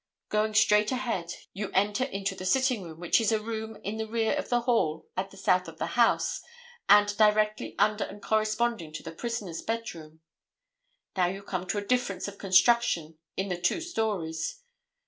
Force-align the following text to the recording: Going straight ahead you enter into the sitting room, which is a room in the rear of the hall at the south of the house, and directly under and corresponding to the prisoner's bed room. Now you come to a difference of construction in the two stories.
Going 0.29 0.55
straight 0.55 0.91
ahead 0.91 1.29
you 1.53 1.69
enter 1.75 2.05
into 2.05 2.33
the 2.33 2.43
sitting 2.43 2.81
room, 2.81 2.99
which 2.99 3.21
is 3.21 3.31
a 3.31 3.39
room 3.39 3.77
in 3.83 3.97
the 3.97 4.07
rear 4.07 4.33
of 4.33 4.49
the 4.49 4.61
hall 4.61 5.07
at 5.15 5.29
the 5.29 5.37
south 5.37 5.67
of 5.67 5.77
the 5.77 5.85
house, 5.93 6.41
and 6.89 7.15
directly 7.19 7.75
under 7.77 8.05
and 8.05 8.19
corresponding 8.19 8.91
to 8.93 9.03
the 9.03 9.11
prisoner's 9.11 9.61
bed 9.61 9.93
room. 9.93 10.21
Now 11.15 11.27
you 11.27 11.43
come 11.43 11.67
to 11.67 11.77
a 11.77 11.85
difference 11.85 12.27
of 12.27 12.39
construction 12.39 13.19
in 13.37 13.49
the 13.49 13.61
two 13.61 13.79
stories. 13.79 14.63